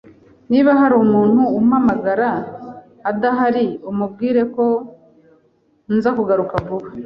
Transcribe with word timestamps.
Niba 0.51 0.71
hari 0.79 0.95
umuntu 1.05 1.41
umpamagara 1.59 2.29
adahari, 3.11 3.65
umubwire 3.89 4.41
ko 4.55 4.65
nzagaruka 5.95 6.55
vuba. 6.65 6.87